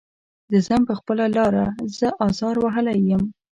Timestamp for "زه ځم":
0.51-0.81